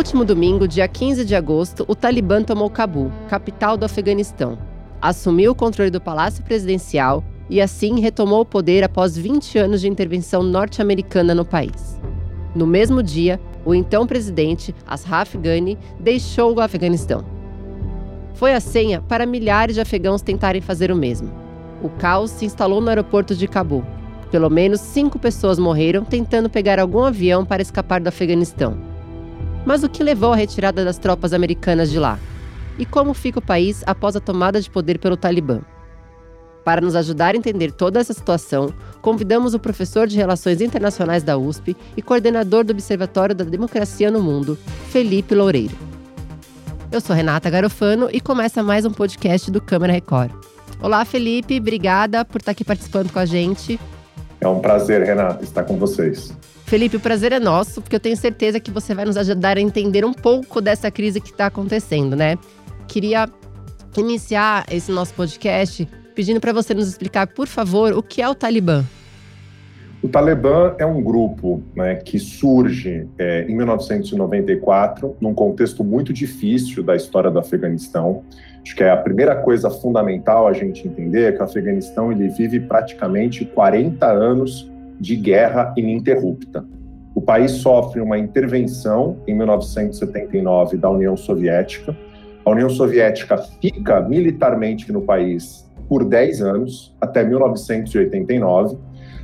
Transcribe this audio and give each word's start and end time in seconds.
Último 0.00 0.24
domingo, 0.24 0.66
dia 0.66 0.88
15 0.88 1.26
de 1.26 1.36
agosto, 1.36 1.84
o 1.86 1.94
Talibã 1.94 2.42
tomou 2.42 2.70
Cabul, 2.70 3.12
capital 3.28 3.76
do 3.76 3.84
Afeganistão. 3.84 4.56
Assumiu 4.98 5.52
o 5.52 5.54
controle 5.54 5.90
do 5.90 6.00
palácio 6.00 6.42
presidencial 6.42 7.22
e 7.50 7.60
assim 7.60 8.00
retomou 8.00 8.40
o 8.40 8.46
poder 8.46 8.82
após 8.82 9.14
20 9.14 9.58
anos 9.58 9.82
de 9.82 9.88
intervenção 9.88 10.42
norte-americana 10.42 11.34
no 11.34 11.44
país. 11.44 12.00
No 12.54 12.66
mesmo 12.66 13.02
dia, 13.02 13.38
o 13.62 13.74
então 13.74 14.06
presidente, 14.06 14.74
Ashraf 14.86 15.36
Ghani, 15.36 15.76
deixou 16.00 16.54
o 16.54 16.60
Afeganistão. 16.62 17.22
Foi 18.32 18.54
a 18.54 18.60
senha 18.60 19.02
para 19.02 19.26
milhares 19.26 19.74
de 19.74 19.82
afegãos 19.82 20.22
tentarem 20.22 20.62
fazer 20.62 20.90
o 20.90 20.96
mesmo. 20.96 21.30
O 21.82 21.90
caos 21.90 22.30
se 22.30 22.46
instalou 22.46 22.80
no 22.80 22.88
aeroporto 22.88 23.34
de 23.34 23.46
Cabul. 23.46 23.84
Pelo 24.30 24.48
menos 24.48 24.80
cinco 24.80 25.18
pessoas 25.18 25.58
morreram 25.58 26.06
tentando 26.06 26.48
pegar 26.48 26.80
algum 26.80 27.04
avião 27.04 27.44
para 27.44 27.60
escapar 27.60 28.00
do 28.00 28.08
Afeganistão. 28.08 28.89
Mas 29.64 29.82
o 29.84 29.88
que 29.88 30.02
levou 30.02 30.32
à 30.32 30.36
retirada 30.36 30.84
das 30.84 30.98
tropas 30.98 31.32
americanas 31.32 31.90
de 31.90 31.98
lá? 31.98 32.18
E 32.78 32.86
como 32.86 33.12
fica 33.12 33.38
o 33.38 33.42
país 33.42 33.82
após 33.86 34.16
a 34.16 34.20
tomada 34.20 34.60
de 34.60 34.70
poder 34.70 34.98
pelo 34.98 35.16
Talibã? 35.16 35.60
Para 36.64 36.80
nos 36.80 36.94
ajudar 36.94 37.34
a 37.34 37.38
entender 37.38 37.72
toda 37.72 38.00
essa 38.00 38.12
situação, 38.12 38.72
convidamos 39.00 39.54
o 39.54 39.58
professor 39.58 40.06
de 40.06 40.16
Relações 40.16 40.60
Internacionais 40.60 41.22
da 41.22 41.36
USP 41.36 41.76
e 41.96 42.02
coordenador 42.02 42.64
do 42.64 42.72
Observatório 42.72 43.34
da 43.34 43.44
Democracia 43.44 44.10
no 44.10 44.22
Mundo, 44.22 44.58
Felipe 44.88 45.34
Loureiro. 45.34 45.76
Eu 46.92 47.00
sou 47.00 47.14
Renata 47.14 47.48
Garofano 47.48 48.08
e 48.12 48.20
começa 48.20 48.62
mais 48.62 48.84
um 48.84 48.90
podcast 48.90 49.50
do 49.50 49.60
Câmara 49.60 49.92
Record. 49.92 50.32
Olá, 50.82 51.04
Felipe, 51.04 51.58
obrigada 51.58 52.24
por 52.24 52.40
estar 52.40 52.52
aqui 52.52 52.64
participando 52.64 53.12
com 53.12 53.18
a 53.18 53.26
gente. 53.26 53.78
É 54.40 54.48
um 54.48 54.60
prazer, 54.60 55.02
Renata, 55.02 55.44
estar 55.44 55.64
com 55.64 55.76
vocês. 55.76 56.34
Felipe, 56.70 56.96
o 56.96 57.00
prazer 57.00 57.32
é 57.32 57.40
nosso, 57.40 57.82
porque 57.82 57.96
eu 57.96 58.00
tenho 58.00 58.16
certeza 58.16 58.60
que 58.60 58.70
você 58.70 58.94
vai 58.94 59.04
nos 59.04 59.16
ajudar 59.16 59.56
a 59.56 59.60
entender 59.60 60.04
um 60.04 60.12
pouco 60.12 60.60
dessa 60.60 60.88
crise 60.88 61.20
que 61.20 61.32
está 61.32 61.46
acontecendo, 61.46 62.14
né? 62.14 62.38
Queria 62.86 63.28
iniciar 63.98 64.64
esse 64.70 64.92
nosso 64.92 65.12
podcast 65.14 65.88
pedindo 66.14 66.38
para 66.38 66.52
você 66.52 66.72
nos 66.72 66.86
explicar, 66.86 67.26
por 67.26 67.48
favor, 67.48 67.92
o 67.92 68.00
que 68.00 68.22
é 68.22 68.28
o 68.28 68.36
Talibã. 68.36 68.84
O 70.00 70.08
Talibã 70.08 70.76
é 70.78 70.86
um 70.86 71.02
grupo 71.02 71.60
né, 71.74 71.96
que 71.96 72.20
surge 72.20 73.04
é, 73.18 73.46
em 73.48 73.56
1994, 73.56 75.16
num 75.20 75.34
contexto 75.34 75.82
muito 75.82 76.12
difícil 76.12 76.84
da 76.84 76.94
história 76.94 77.32
do 77.32 77.40
Afeganistão. 77.40 78.22
Acho 78.62 78.76
que 78.76 78.84
é 78.84 78.92
a 78.92 78.96
primeira 78.96 79.34
coisa 79.34 79.70
fundamental 79.70 80.46
a 80.46 80.52
gente 80.52 80.86
entender 80.86 81.30
é 81.30 81.32
que 81.32 81.40
o 81.40 81.44
Afeganistão 81.44 82.12
ele 82.12 82.28
vive 82.28 82.60
praticamente 82.60 83.44
40 83.44 84.06
anos 84.06 84.70
de 85.00 85.16
guerra 85.16 85.72
ininterrupta. 85.76 86.64
O 87.14 87.20
país 87.20 87.52
sofre 87.52 88.00
uma 88.00 88.18
intervenção 88.18 89.16
em 89.26 89.34
1979 89.34 90.76
da 90.76 90.90
União 90.90 91.16
Soviética. 91.16 91.96
A 92.44 92.50
União 92.50 92.68
Soviética 92.68 93.38
fica 93.38 94.00
militarmente 94.00 94.92
no 94.92 95.02
país 95.02 95.68
por 95.88 96.04
10 96.04 96.42
anos, 96.42 96.96
até 97.00 97.24
1989, 97.24 98.78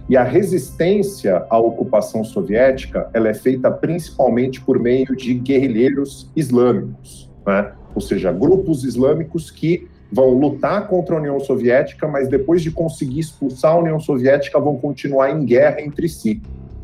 e 0.08 0.16
a 0.16 0.22
resistência 0.22 1.44
à 1.50 1.58
ocupação 1.58 2.24
soviética 2.24 3.08
ela 3.12 3.28
é 3.28 3.34
feita 3.34 3.70
principalmente 3.70 4.60
por 4.60 4.78
meio 4.78 5.16
de 5.16 5.34
guerrilheiros 5.34 6.30
islâmicos, 6.34 7.30
né? 7.46 7.72
ou 7.94 8.00
seja, 8.00 8.32
grupos 8.32 8.84
islâmicos 8.84 9.50
que 9.50 9.88
vão 10.10 10.30
lutar 10.30 10.88
contra 10.88 11.14
a 11.14 11.18
União 11.18 11.38
Soviética, 11.40 12.06
mas 12.06 12.28
depois 12.28 12.62
de 12.62 12.70
conseguir 12.70 13.20
expulsar 13.20 13.72
a 13.72 13.78
União 13.78 13.98
Soviética, 13.98 14.60
vão 14.60 14.76
continuar 14.76 15.30
em 15.30 15.44
guerra 15.44 15.80
entre 15.80 16.08
si. 16.08 16.40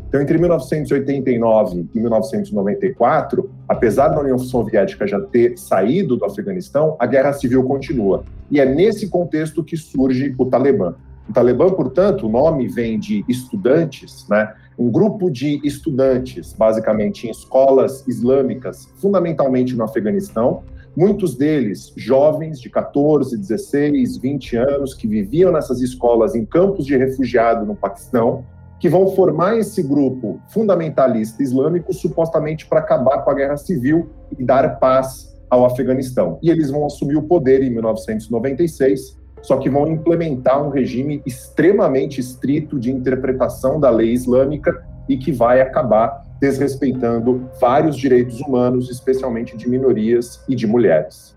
Então, 0.08 0.20
entre 0.20 0.36
1989 0.36 1.86
e 1.94 1.98
1994, 1.98 3.50
apesar 3.66 4.08
da 4.08 4.20
União 4.20 4.38
Soviética 4.38 5.06
já 5.06 5.19
ter 5.19 5.56
saído 5.56 6.19
do 6.19 6.24
Afeganistão, 6.26 6.96
a 6.98 7.06
guerra 7.06 7.32
civil 7.32 7.64
continua. 7.64 8.22
E 8.50 8.60
é 8.60 8.66
nesse 8.66 9.08
contexto 9.08 9.64
que 9.64 9.75
surge 9.75 10.34
o 10.36 10.44
Talibã. 10.44 10.94
O 11.26 11.32
Talibã, 11.32 11.70
portanto, 11.70 12.26
o 12.26 12.28
nome 12.28 12.69
vem 12.69 12.98
de 12.98 13.25
estudantes, 13.26 14.26
né? 14.28 14.52
um 14.78 14.91
grupo 14.91 15.30
de 15.30 15.60
estudantes, 15.64 16.52
basicamente 16.52 17.26
em 17.26 17.30
escolas 17.30 18.06
islâmicas, 18.06 18.88
fundamentalmente 18.96 19.75
no 19.75 19.84
Afeganistão, 19.84 20.62
Muitos 20.94 21.34
deles 21.34 21.92
jovens 21.97 22.60
de 22.60 22.69
14, 22.69 23.36
16, 23.36 24.19
20 24.19 24.56
anos 24.56 24.92
que 24.92 25.08
viviam 25.08 25.50
nessas 25.50 25.80
escolas 25.80 26.34
em 26.34 26.44
campos 26.44 26.84
de 26.84 26.97
refugiado 26.97 27.64
no 27.64 27.75
Paquistão, 27.75 28.44
que 28.78 28.91
vão 28.91 29.08
formar 29.14 29.56
esse 29.56 29.82
grupo 29.82 30.38
fundamentalista 30.48 31.42
islâmico 31.42 31.94
supostamente 31.94 32.66
para 32.66 32.81
acabar 32.81 33.22
com 33.22 33.31
a 33.31 33.34
guerra 33.34 33.56
civil 33.56 34.10
e 34.38 34.44
dar 34.44 34.78
paz 34.78 35.32
ao 35.48 35.64
Afeganistão. 35.64 36.38
E 36.42 36.50
eles 36.50 36.70
vão 36.70 36.84
assumir 36.84 37.16
o 37.16 37.22
poder 37.22 37.62
em 37.62 37.70
1996, 37.70 39.19
só 39.41 39.56
que 39.56 39.70
vão 39.70 39.86
implementar 39.86 40.62
um 40.62 40.69
regime 40.69 41.22
extremamente 41.25 42.20
estrito 42.20 42.78
de 42.78 42.91
interpretação 42.91 43.81
da 43.81 43.88
lei 43.88 44.12
islâmica 44.12 44.84
e 45.08 45.16
que 45.16 45.32
vai 45.32 45.60
acabar 45.60 46.22
desrespeitando 46.42 47.48
vários 47.60 47.97
direitos 47.97 48.41
humanos, 48.41 48.91
especialmente 48.91 49.56
de 49.56 49.69
minorias 49.69 50.41
e 50.48 50.56
de 50.56 50.66
mulheres. 50.66 51.36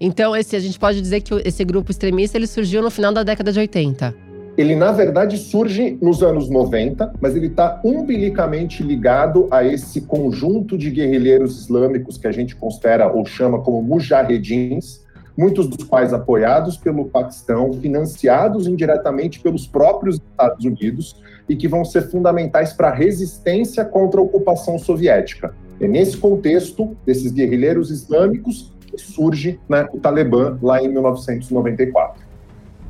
Então, 0.00 0.36
esse, 0.36 0.54
a 0.54 0.60
gente 0.60 0.78
pode 0.78 1.00
dizer 1.00 1.22
que 1.22 1.34
esse 1.44 1.64
grupo 1.64 1.90
extremista 1.90 2.38
ele 2.38 2.46
surgiu 2.46 2.80
no 2.80 2.88
final 2.88 3.12
da 3.12 3.24
década 3.24 3.50
de 3.50 3.58
80. 3.58 4.14
Ele, 4.56 4.76
na 4.76 4.92
verdade, 4.92 5.36
surge 5.38 5.98
nos 6.00 6.22
anos 6.22 6.48
90, 6.48 7.14
mas 7.20 7.34
ele 7.34 7.48
está 7.48 7.80
umbilicamente 7.84 8.84
ligado 8.84 9.48
a 9.50 9.64
esse 9.64 10.02
conjunto 10.02 10.78
de 10.78 10.88
guerrilheiros 10.88 11.60
islâmicos 11.62 12.16
que 12.16 12.28
a 12.28 12.32
gente 12.32 12.54
considera 12.54 13.12
ou 13.12 13.26
chama 13.26 13.60
como 13.60 13.82
mujahedins, 13.82 15.03
muitos 15.36 15.66
dos 15.66 15.84
quais 15.84 16.12
apoiados 16.12 16.76
pelo 16.76 17.06
Paquistão, 17.06 17.72
financiados 17.72 18.66
indiretamente 18.66 19.40
pelos 19.40 19.66
próprios 19.66 20.16
Estados 20.16 20.64
Unidos 20.64 21.16
e 21.48 21.56
que 21.56 21.68
vão 21.68 21.84
ser 21.84 22.10
fundamentais 22.10 22.72
para 22.72 22.88
a 22.88 22.94
resistência 22.94 23.84
contra 23.84 24.20
a 24.20 24.22
ocupação 24.22 24.78
soviética. 24.78 25.54
É 25.80 25.88
nesse 25.88 26.16
contexto 26.16 26.96
desses 27.04 27.32
guerrilheiros 27.32 27.90
islâmicos 27.90 28.72
que 28.86 28.98
surge 28.98 29.58
né, 29.68 29.88
o 29.92 29.98
Talibã 29.98 30.56
lá 30.62 30.82
em 30.82 30.88
1994. 30.88 32.22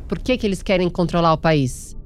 Por 0.06 0.18
que, 0.18 0.36
que 0.36 0.46
eles 0.46 0.62
querem 0.62 0.90
controlar 0.90 1.32
o 1.32 1.38
país? 1.38 1.96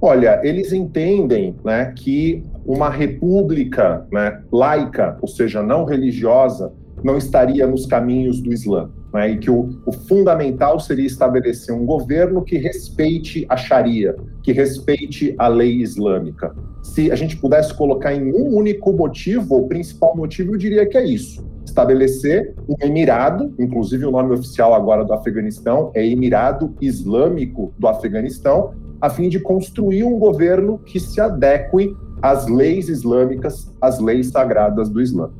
Olha, 0.00 0.40
eles 0.42 0.72
entendem 0.72 1.54
né, 1.62 1.92
que 1.94 2.42
uma 2.66 2.90
república 2.90 4.04
né, 4.10 4.42
laica, 4.50 5.16
ou 5.20 5.28
seja, 5.28 5.62
não 5.62 5.84
religiosa, 5.84 6.72
não 7.04 7.16
estaria 7.16 7.66
nos 7.66 7.86
caminhos 7.86 8.40
do 8.40 8.52
Islã. 8.52 8.90
Né, 9.12 9.32
e 9.32 9.38
que 9.38 9.50
o, 9.50 9.78
o, 9.84 9.92
fundamental 9.92 10.80
seria 10.80 11.06
estabelecer 11.06 11.74
um 11.74 11.84
governo 11.84 12.42
que 12.42 12.56
respeite 12.56 13.44
a 13.46 13.58
Sharia, 13.58 14.16
que 14.42 14.52
respeite 14.52 15.34
a 15.36 15.48
lei 15.48 15.82
islâmica. 15.82 16.54
Se 16.82 17.12
a 17.12 17.14
gente 17.14 17.36
pudesse 17.36 17.74
colocar 17.74 18.14
em 18.14 18.32
um 18.32 18.56
único 18.56 18.90
motivo, 18.90 19.56
o 19.56 19.68
principal 19.68 20.16
motivo, 20.16 20.54
eu 20.54 20.58
diria 20.58 20.86
que 20.86 20.96
é 20.96 21.04
isso: 21.04 21.44
estabelecer 21.62 22.54
um 22.66 22.74
emirado, 22.80 23.54
inclusive 23.58 24.06
o 24.06 24.10
nome 24.10 24.32
oficial 24.32 24.72
agora 24.72 25.04
do 25.04 25.12
Afeganistão 25.12 25.90
é 25.94 26.06
Emirado 26.06 26.74
Islâmico 26.80 27.74
do 27.78 27.88
Afeganistão, 27.88 28.72
a 28.98 29.10
fim 29.10 29.28
de 29.28 29.38
construir 29.40 30.04
um 30.04 30.18
governo 30.18 30.78
que 30.78 30.98
se 30.98 31.20
adeque 31.20 31.94
às 32.22 32.46
leis 32.46 32.88
islâmicas, 32.88 33.70
às 33.78 33.98
leis 33.98 34.28
sagradas 34.28 34.88
do 34.88 35.02
Islã 35.02 35.30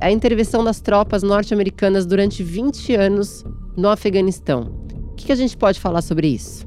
a 0.00 0.10
intervenção 0.10 0.64
das 0.64 0.80
tropas 0.80 1.22
norte-americanas 1.22 2.06
durante 2.06 2.42
20 2.42 2.94
anos 2.94 3.44
no 3.76 3.88
Afeganistão. 3.88 4.72
O 5.12 5.14
que 5.14 5.30
a 5.30 5.34
gente 5.34 5.56
pode 5.56 5.78
falar 5.78 6.02
sobre 6.02 6.28
isso? 6.28 6.66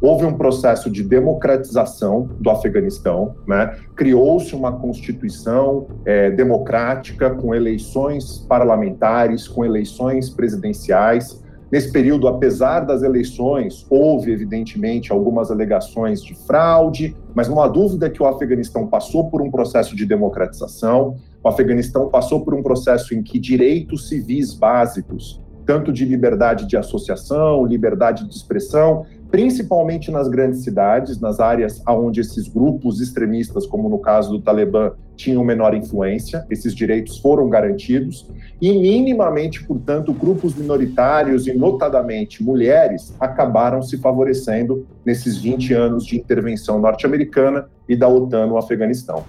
Houve 0.00 0.26
um 0.26 0.34
processo 0.34 0.90
de 0.90 1.02
democratização 1.02 2.28
do 2.38 2.50
Afeganistão, 2.50 3.36
né? 3.46 3.78
criou-se 3.96 4.54
uma 4.54 4.72
constituição 4.72 5.86
é, 6.04 6.30
democrática 6.30 7.30
com 7.30 7.54
eleições 7.54 8.44
parlamentares, 8.46 9.48
com 9.48 9.64
eleições 9.64 10.28
presidenciais. 10.28 11.42
Nesse 11.74 11.90
período, 11.90 12.28
apesar 12.28 12.86
das 12.86 13.02
eleições, 13.02 13.84
houve 13.90 14.30
evidentemente 14.30 15.10
algumas 15.10 15.50
alegações 15.50 16.22
de 16.22 16.32
fraude, 16.46 17.16
mas 17.34 17.48
não 17.48 17.60
há 17.60 17.66
dúvida 17.66 18.08
que 18.08 18.22
o 18.22 18.26
Afeganistão 18.26 18.86
passou 18.86 19.28
por 19.28 19.42
um 19.42 19.50
processo 19.50 19.96
de 19.96 20.06
democratização. 20.06 21.16
O 21.42 21.48
Afeganistão 21.48 22.08
passou 22.08 22.44
por 22.44 22.54
um 22.54 22.62
processo 22.62 23.12
em 23.12 23.24
que 23.24 23.40
direitos 23.40 24.08
civis 24.08 24.54
básicos, 24.54 25.42
tanto 25.66 25.92
de 25.92 26.04
liberdade 26.04 26.64
de 26.64 26.76
associação, 26.76 27.66
liberdade 27.66 28.24
de 28.28 28.32
expressão, 28.32 29.04
principalmente 29.34 30.12
nas 30.12 30.28
grandes 30.28 30.62
cidades, 30.62 31.18
nas 31.18 31.40
áreas 31.40 31.82
onde 31.88 32.20
esses 32.20 32.46
grupos 32.46 33.00
extremistas, 33.00 33.66
como 33.66 33.88
no 33.88 33.98
caso 33.98 34.30
do 34.30 34.40
Talibã, 34.40 34.92
tinham 35.16 35.42
menor 35.42 35.74
influência, 35.74 36.46
esses 36.48 36.72
direitos 36.72 37.18
foram 37.18 37.48
garantidos, 37.48 38.30
e 38.62 38.72
minimamente, 38.72 39.64
portanto, 39.64 40.12
grupos 40.12 40.54
minoritários, 40.54 41.48
e 41.48 41.52
notadamente 41.52 42.44
mulheres, 42.44 43.12
acabaram 43.18 43.82
se 43.82 43.98
favorecendo 43.98 44.86
nesses 45.04 45.36
20 45.38 45.74
anos 45.74 46.06
de 46.06 46.16
intervenção 46.16 46.78
norte-americana 46.78 47.66
e 47.88 47.96
da 47.96 48.06
OTAN 48.06 48.46
no 48.46 48.56
Afeganistão. 48.56 49.24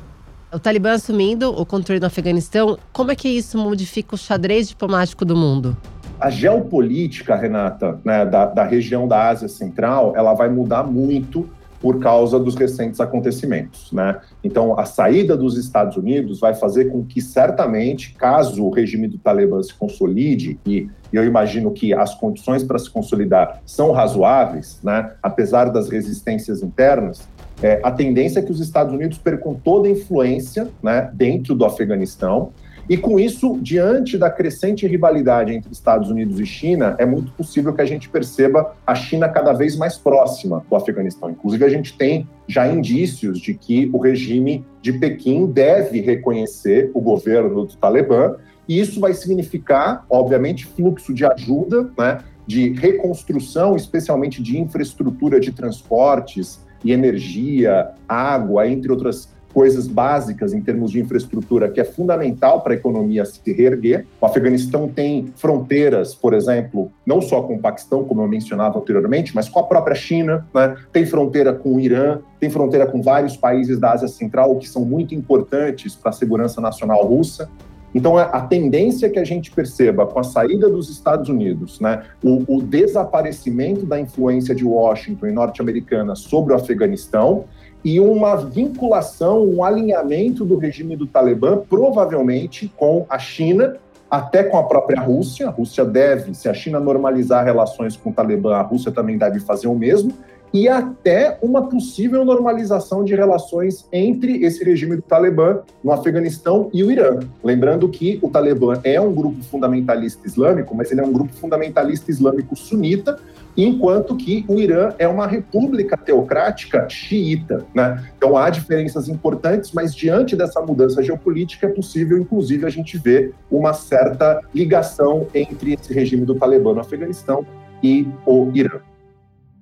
O 0.53 0.59
Talibã 0.59 0.91
assumindo 0.91 1.49
o 1.49 1.65
controle 1.65 1.99
do 1.99 2.05
Afeganistão, 2.05 2.77
como 2.93 3.11
é 3.11 3.15
que 3.15 3.27
isso 3.27 3.57
modifica 3.57 4.13
o 4.13 4.17
xadrez 4.19 4.69
diplomático 4.69 5.25
do 5.25 5.35
mundo? 5.35 5.75
A 6.19 6.29
geopolítica, 6.29 7.35
Renata, 7.35 7.99
né, 8.03 8.25
da, 8.25 8.45
da 8.45 8.63
região 8.63 9.07
da 9.07 9.27
Ásia 9.29 9.47
Central, 9.47 10.13
ela 10.15 10.33
vai 10.33 10.49
mudar 10.49 10.83
muito 10.83 11.49
por 11.81 11.99
causa 11.99 12.39
dos 12.39 12.55
recentes 12.55 12.99
acontecimentos. 12.99 13.91
Né? 13.91 14.19
Então, 14.43 14.79
a 14.79 14.85
saída 14.85 15.37
dos 15.37 15.57
Estados 15.57 15.97
Unidos 15.97 16.39
vai 16.39 16.53
fazer 16.53 16.85
com 16.85 17.05
que, 17.05 17.21
certamente, 17.21 18.13
caso 18.15 18.65
o 18.65 18.71
regime 18.71 19.07
do 19.07 19.17
Talibã 19.17 19.61
se 19.61 19.73
consolide, 19.73 20.59
e 20.65 20.89
eu 21.13 21.23
imagino 21.23 21.71
que 21.71 21.93
as 21.93 22.15
condições 22.15 22.63
para 22.63 22.79
se 22.79 22.89
consolidar 22.89 23.61
são 23.65 23.91
razoáveis, 23.91 24.79
né? 24.83 25.11
apesar 25.21 25.65
das 25.65 25.89
resistências 25.89 26.63
internas, 26.63 27.27
é, 27.61 27.79
a 27.83 27.91
tendência 27.91 28.39
é 28.39 28.41
que 28.41 28.51
os 28.51 28.59
Estados 28.59 28.93
Unidos 28.93 29.17
percam 29.17 29.53
toda 29.53 29.87
a 29.87 29.91
influência 29.91 30.67
né, 30.83 31.09
dentro 31.13 31.55
do 31.55 31.63
Afeganistão 31.65 32.51
e 32.87 32.97
com 32.97 33.19
isso, 33.19 33.57
diante 33.61 34.17
da 34.17 34.29
crescente 34.29 34.85
rivalidade 34.85 35.53
entre 35.53 35.71
Estados 35.71 36.09
Unidos 36.09 36.39
e 36.39 36.45
China, 36.45 36.95
é 36.99 37.05
muito 37.05 37.31
possível 37.31 37.73
que 37.73 37.81
a 37.81 37.85
gente 37.85 38.09
perceba 38.09 38.75
a 38.85 38.93
China 38.93 39.27
cada 39.27 39.53
vez 39.53 39.75
mais 39.75 39.97
próxima 39.97 40.63
do 40.69 40.75
Afeganistão. 40.75 41.31
Inclusive, 41.31 41.65
a 41.65 41.69
gente 41.69 41.97
tem 41.97 42.27
já 42.47 42.67
indícios 42.67 43.39
de 43.39 43.55
que 43.55 43.89
o 43.91 43.97
regime 43.97 44.63
de 44.81 44.93
Pequim 44.93 45.47
deve 45.47 45.99
reconhecer 45.99 46.91
o 46.93 47.01
governo 47.01 47.65
do 47.65 47.75
Talibã, 47.75 48.35
e 48.67 48.79
isso 48.79 48.99
vai 48.99 49.13
significar, 49.13 50.05
obviamente, 50.09 50.65
fluxo 50.65 51.13
de 51.13 51.25
ajuda, 51.25 51.89
né, 51.97 52.19
de 52.45 52.69
reconstrução, 52.73 53.75
especialmente 53.75 54.41
de 54.41 54.59
infraestrutura 54.59 55.39
de 55.39 55.51
transportes 55.51 56.63
e 56.83 56.91
energia, 56.91 57.91
água, 58.07 58.67
entre 58.67 58.91
outras 58.91 59.34
coisas 59.55 59.87
básicas 59.87 60.53
em 60.53 60.59
termos 60.59 60.91
de 60.91 60.99
infraestrutura 60.99 61.69
que 61.69 61.79
é 61.79 61.85
fundamental 61.85 62.59
para 62.59 62.73
a 62.73 62.75
economia 62.75 63.23
se 63.23 63.39
reerguer. 63.53 64.05
O 64.19 64.25
Afeganistão 64.25 64.89
tem 64.89 65.31
fronteiras, 65.37 66.13
por 66.13 66.33
exemplo, 66.33 66.91
não 67.05 67.21
só 67.21 67.41
com 67.41 67.55
o 67.55 67.59
Paquistão, 67.59 68.03
como 68.03 68.21
eu 68.21 68.27
mencionava 68.27 68.77
anteriormente, 68.77 69.33
mas 69.33 69.47
com 69.47 69.61
a 69.61 69.63
própria 69.63 69.95
China, 69.95 70.45
né? 70.53 70.75
tem 70.91 71.05
fronteira 71.05 71.53
com 71.53 71.75
o 71.75 71.79
Irã, 71.79 72.19
tem 72.37 72.49
fronteira 72.49 72.85
com 72.85 73.01
vários 73.01 73.37
países 73.37 73.79
da 73.79 73.93
Ásia 73.93 74.09
Central 74.09 74.57
que 74.57 74.67
são 74.67 74.83
muito 74.83 75.15
importantes 75.15 75.95
para 75.95 76.09
a 76.09 76.13
segurança 76.13 76.59
nacional 76.59 77.05
russa. 77.05 77.49
Então, 77.95 78.17
a 78.17 78.41
tendência 78.41 79.09
que 79.09 79.17
a 79.17 79.23
gente 79.23 79.51
perceba 79.51 80.05
com 80.05 80.19
a 80.19 80.23
saída 80.23 80.69
dos 80.69 80.89
Estados 80.89 81.29
Unidos, 81.29 81.79
né, 81.79 82.03
o, 82.21 82.57
o 82.57 82.61
desaparecimento 82.61 83.85
da 83.85 83.97
influência 83.97 84.53
de 84.53 84.65
Washington 84.65 85.27
e 85.27 85.31
norte-americana 85.31 86.13
sobre 86.13 86.51
o 86.51 86.57
Afeganistão, 86.57 87.45
e 87.85 87.99
uma 87.99 88.35
vinculação, 88.35 89.47
um 89.47 89.63
alinhamento 89.63 90.43
do 90.43 90.57
regime 90.57 90.95
do 90.95 91.05
Talibã, 91.05 91.55
provavelmente 91.69 92.67
com 92.75 93.05
a 93.07 93.19
China, 93.19 93.77
até 94.09 94.43
com 94.43 94.57
a 94.57 94.63
própria 94.63 94.99
Rússia. 94.99 95.47
A 95.47 95.51
Rússia 95.51 95.85
deve, 95.85 96.33
se 96.33 96.49
a 96.49 96.53
China 96.53 96.79
normalizar 96.79 97.45
relações 97.45 97.95
com 97.95 98.09
o 98.09 98.13
Talibã, 98.13 98.55
a 98.55 98.63
Rússia 98.63 98.91
também 98.91 99.19
deve 99.19 99.39
fazer 99.39 99.67
o 99.67 99.75
mesmo, 99.75 100.11
e 100.51 100.67
até 100.67 101.37
uma 101.43 101.67
possível 101.67 102.25
normalização 102.25 103.03
de 103.03 103.13
relações 103.13 103.85
entre 103.91 104.43
esse 104.43 104.63
regime 104.63 104.95
do 104.95 105.01
Talibã 105.03 105.59
no 105.83 105.91
Afeganistão 105.91 106.69
e 106.73 106.83
o 106.83 106.89
Irã. 106.89 107.19
Lembrando 107.43 107.87
que 107.89 108.17
o 108.21 108.29
Talibã 108.29 108.79
é 108.83 108.99
um 108.99 109.13
grupo 109.13 109.43
fundamentalista 109.43 110.25
islâmico, 110.25 110.73
mas 110.73 110.91
ele 110.91 111.01
é 111.01 111.03
um 111.03 111.11
grupo 111.11 111.33
fundamentalista 111.33 112.09
islâmico 112.09 112.55
sunita, 112.55 113.19
enquanto 113.57 114.15
que 114.15 114.45
o 114.47 114.59
Irã 114.59 114.93
é 114.97 115.07
uma 115.07 115.27
república 115.27 115.97
teocrática 115.97 116.87
xiita. 116.89 117.65
Né? 117.73 118.03
Então 118.17 118.37
há 118.37 118.49
diferenças 118.49 119.07
importantes, 119.07 119.71
mas 119.71 119.95
diante 119.95 120.35
dessa 120.35 120.61
mudança 120.61 121.01
geopolítica 121.01 121.67
é 121.67 121.69
possível, 121.69 122.17
inclusive, 122.17 122.65
a 122.65 122.69
gente 122.69 122.97
ver 122.97 123.33
uma 123.49 123.73
certa 123.73 124.41
ligação 124.53 125.27
entre 125.33 125.73
esse 125.73 125.93
regime 125.93 126.25
do 126.25 126.35
Talibã 126.35 126.73
no 126.73 126.81
Afeganistão 126.81 127.45
e 127.81 128.07
o 128.25 128.51
Irã. 128.53 128.79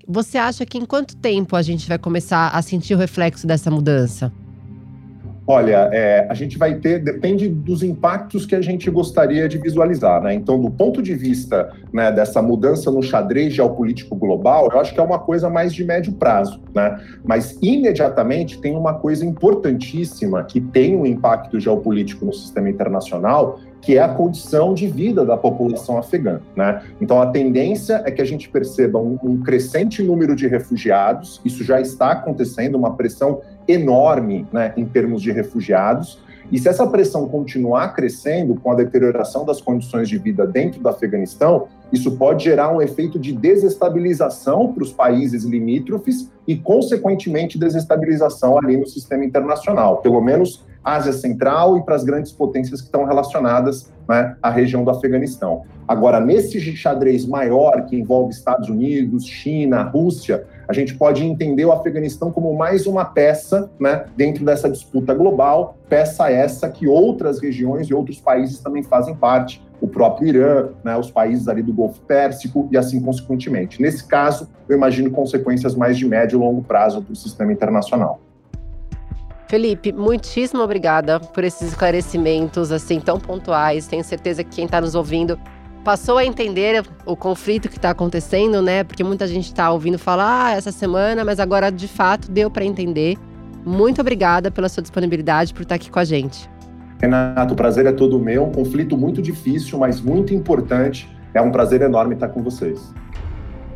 Você 0.08 0.38
acha 0.38 0.66
que 0.66 0.78
em 0.78 0.86
quanto 0.86 1.16
tempo 1.16 1.56
a 1.56 1.62
gente 1.62 1.88
vai 1.88 1.98
começar 1.98 2.50
a 2.50 2.62
sentir 2.62 2.94
o 2.94 2.98
reflexo 2.98 3.48
dessa 3.48 3.72
mudança? 3.72 4.32
Olha, 5.46 5.90
é, 5.92 6.26
a 6.30 6.34
gente 6.34 6.58
vai 6.58 6.76
ter, 6.76 7.00
depende 7.00 7.50
dos 7.50 7.84
impactos 7.84 8.46
que 8.46 8.56
a 8.56 8.62
gente 8.62 8.90
gostaria 8.90 9.50
de 9.50 9.58
visualizar, 9.58 10.22
né? 10.22 10.34
Então, 10.34 10.60
do 10.60 10.72
ponto 10.72 11.02
de 11.02 11.14
vista 11.14 11.70
né, 11.92 12.12
dessa 12.14 12.42
mudança 12.42 12.90
no 12.90 13.04
xadrez 13.04 13.54
geopolítico 13.54 14.16
global, 14.16 14.70
eu 14.72 14.80
acho 14.80 14.94
que 14.94 15.00
é 15.02 15.04
uma 15.04 15.20
coisa 15.20 15.50
mais 15.50 15.74
de 15.74 15.84
médio 15.84 16.14
prazo, 16.14 16.62
né? 16.74 16.98
Mas 17.26 17.58
imediatamente 17.62 18.62
tem 18.62 18.74
uma 18.74 18.94
coisa 18.94 19.26
importantíssima 19.26 20.46
que 20.46 20.62
tem 20.62 20.96
um 20.96 21.06
impacto 21.06 21.60
geopolítico 21.60 22.26
no 22.26 22.34
sistema 22.34 22.70
internacional, 22.70 23.60
que 23.84 23.98
é 23.98 24.02
a 24.02 24.08
condição 24.08 24.74
de 24.74 24.88
vida 24.88 25.26
da 25.26 25.36
população 25.36 25.98
afegã. 25.98 26.40
Né? 26.56 26.82
Então, 27.02 27.22
a 27.22 27.28
tendência 27.28 28.02
é 28.06 28.12
que 28.12 28.22
a 28.22 28.26
gente 28.26 28.48
perceba 28.48 28.98
um, 28.98 29.20
um, 29.22 29.42
crescente 29.42 30.02
número 30.02 30.36
de 30.36 30.48
refugiados, 30.48 31.42
isso 31.44 31.66
já 31.66 31.82
está 31.82 32.12
acontecendo, 32.12 32.76
uma 32.76 32.96
pressão 32.96 33.42
enorme 33.68 34.48
né, 34.54 34.74
em 34.78 34.86
termos 34.86 35.22
de 35.22 35.32
refugiados. 35.32 36.18
E 36.50 36.58
se 36.58 36.70
essa 36.70 36.88
pressão 36.88 37.28
continuar 37.28 37.94
crescendo 37.94 38.56
com 38.56 38.72
a 38.72 38.76
deterioração 38.76 39.44
das 39.46 39.60
condições 39.60 40.08
de 40.08 40.18
vida 40.18 40.48
dentro 40.48 40.80
do 40.80 40.88
Afeganistão, 40.88 41.68
isso 41.92 42.16
pode 42.16 42.46
gerar 42.46 42.74
um 42.74 42.82
efeito 42.82 43.20
de 43.20 43.34
desestabilização 43.34 44.72
para 44.72 44.84
os 44.84 44.94
países 44.94 45.44
limítrofes 45.44 46.32
e, 46.48 46.56
consequentemente, 46.56 47.58
desestabilização 47.60 48.58
ali 48.58 48.78
no 48.78 48.88
sistema 48.88 49.26
internacional. 49.26 49.98
Pelo 49.98 50.22
menos 50.22 50.64
Ásia 50.84 51.14
Central 51.14 51.78
e 51.78 51.84
para 51.84 51.96
as 51.96 52.04
grandes 52.04 52.32
potências 52.32 52.82
que 52.82 52.88
estão 52.88 53.06
relacionadas 53.06 53.92
né, 54.08 54.36
à 54.42 54.50
região 54.50 54.84
do 54.84 54.92
Afeganistão. 54.92 55.64
Agora, 55.88 56.20
nesse 56.20 56.60
xadrez 56.76 57.26
maior, 57.26 57.86
que 57.86 57.96
envolve 57.96 58.32
Estados 58.32 58.70
Unidos, 58.70 59.26
China, 59.26 59.84
Rússia, 59.84 60.46
a 60.68 60.74
gente 60.74 60.96
pode 60.96 61.26
entender 61.26 61.66
o 61.66 61.72
Afeganistão 61.72 62.32
como 62.32 62.54
mais 62.54 62.88
uma 62.88 63.06
peça 63.06 63.70
né, 63.80 64.06
dentro 64.16 64.46
dessa 64.46 64.70
disputa 64.70 65.14
global, 65.14 65.78
peça 65.90 66.30
essa 66.32 66.70
que 66.70 66.88
outras 66.88 67.40
regiões 67.40 67.88
e 67.88 67.94
outros 67.94 68.20
países 68.20 68.60
também 68.60 68.84
fazem 68.84 69.16
parte, 69.16 69.62
o 69.82 69.88
próprio 69.88 70.30
Irã, 70.30 70.70
né, 70.84 70.98
os 70.98 71.12
países 71.12 71.50
ali 71.50 71.62
do 71.62 71.74
Golfo 71.74 72.00
Pérsico 72.02 72.70
e 72.72 72.78
assim 72.78 73.02
consequentemente. 73.02 73.82
Nesse 73.82 74.08
caso, 74.08 74.48
eu 74.70 74.78
imagino 74.78 75.12
consequências 75.12 75.76
mais 75.76 75.98
de 75.98 76.08
médio 76.08 76.38
e 76.38 76.40
longo 76.40 76.64
prazo 76.64 77.02
para 77.02 77.12
o 77.12 77.16
sistema 77.16 77.52
internacional. 77.52 78.22
Felipe, 79.54 79.92
muitíssimo 79.92 80.64
obrigada 80.64 81.20
por 81.20 81.44
esses 81.44 81.68
esclarecimentos 81.68 82.72
assim 82.72 83.00
tão 83.00 83.20
pontuais. 83.20 83.86
Tenho 83.86 84.04
certeza 84.04 84.44
que 84.44 84.50
quem 84.50 84.66
está 84.66 84.82
nos 84.82 84.96
ouvindo 84.96 85.38
passou 85.84 86.18
a 86.18 86.26
entender 86.26 86.84
o 87.06 87.16
conflito 87.16 87.70
que 87.70 87.76
está 87.78 87.92
acontecendo, 87.92 88.64
né? 88.64 88.84
Porque 88.84 89.04
muita 89.04 89.28
gente 89.28 89.46
está 89.46 89.70
ouvindo 89.70 90.00
falar 90.00 90.48
ah, 90.48 90.56
essa 90.56 90.72
semana, 90.72 91.24
mas 91.24 91.40
agora 91.40 91.72
de 91.72 91.88
fato 91.88 92.32
deu 92.32 92.50
para 92.50 92.66
entender. 92.66 93.16
Muito 93.64 94.02
obrigada 94.02 94.50
pela 94.50 94.68
sua 94.68 94.82
disponibilidade 94.82 95.54
por 95.54 95.62
estar 95.62 95.76
aqui 95.76 95.92
com 95.92 96.00
a 96.00 96.04
gente. 96.04 96.50
Renato, 97.00 97.54
o 97.54 97.56
prazer 97.56 97.86
é 97.86 97.92
todo 97.92 98.18
meu. 98.18 98.46
Um 98.46 98.52
conflito 98.52 98.98
muito 98.98 99.22
difícil, 99.22 99.78
mas 99.78 100.02
muito 100.02 100.34
importante. 100.34 101.08
É 101.32 101.40
um 101.40 101.52
prazer 101.52 101.84
enorme 101.84 102.16
estar 102.16 102.30
com 102.30 102.42
vocês. 102.42 102.92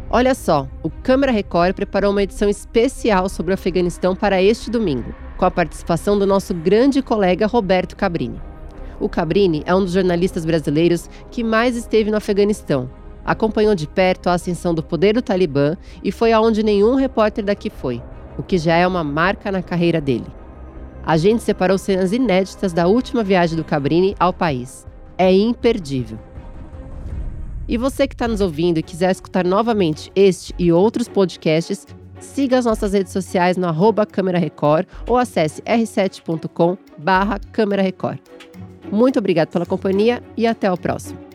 Olha 0.10 0.34
só, 0.34 0.70
o 0.82 0.90
Câmara 0.90 1.34
Record 1.34 1.76
preparou 1.76 2.12
uma 2.12 2.24
edição 2.24 2.48
especial 2.48 3.28
sobre 3.28 3.52
o 3.52 3.56
Afeganistão 3.56 4.16
para 4.16 4.42
este 4.42 4.72
domingo 4.72 5.14
com 5.36 5.44
a 5.44 5.52
participação 5.52 6.18
do 6.18 6.26
nosso 6.26 6.54
grande 6.54 7.02
colega 7.02 7.46
Roberto 7.46 7.96
Cabrini. 7.96 8.42
O 9.02 9.10
Cabrini 9.10 9.64
é 9.66 9.76
um 9.76 9.82
dos 9.82 9.92
jornalistas 9.92 10.46
brasileiros 10.46 11.10
que 11.30 11.44
mais 11.44 11.76
esteve 11.76 12.10
no 12.10 12.18
Afeganistão. 12.18 12.90
Acompanhou 13.26 13.76
de 13.76 13.86
perto 13.86 14.30
a 14.30 14.34
ascensão 14.34 14.74
do 14.74 14.82
poder 14.82 15.14
do 15.14 15.22
Talibã 15.22 15.76
e 16.02 16.10
foi 16.12 16.32
aonde 16.32 16.64
nenhum 16.64 16.96
repórter 16.96 17.44
daqui 17.44 17.70
foi, 17.70 18.02
o 18.38 18.44
que 18.44 18.58
já 18.58 18.76
é 18.76 18.88
uma 18.88 19.04
marca 19.04 19.52
na 19.52 19.62
carreira 19.62 20.00
dele. 20.00 20.28
A 21.06 21.18
gente 21.18 21.44
separou 21.44 21.78
cenas 21.78 22.14
inéditas 22.14 22.72
da 22.72 22.88
última 22.88 23.24
viagem 23.24 23.58
do 23.58 23.64
Cabrini 23.64 24.16
ao 24.18 24.32
país. 24.32 24.88
É 25.18 25.32
imperdível. 25.32 26.18
E 27.68 27.78
você 27.78 28.08
que 28.08 28.16
está 28.16 28.28
nos 28.28 28.42
ouvindo 28.42 28.78
e 28.78 28.84
quiser 28.84 29.12
escutar 29.12 29.46
novamente 29.46 30.12
este 30.16 30.54
e 30.58 30.72
outros 30.72 31.08
podcasts, 31.08 31.86
Siga 32.20 32.58
as 32.58 32.66
nossas 32.66 32.94
redes 32.94 33.14
sociais 33.14 33.58
no 33.58 33.68
arroba 33.68 34.06
Câmera 34.06 34.40
Record 34.40 34.88
ou 35.08 35.18
acesse 35.18 35.62
r7.com 35.62 36.78
barra 36.98 37.40
Câmera 37.52 37.82
Record. 37.82 38.20
Muito 38.92 39.20
obrigado 39.20 39.50
pela 39.50 39.66
companhia 39.66 40.24
e 40.36 40.48
até 40.48 40.72
o 40.72 40.78
próximo. 40.78 41.27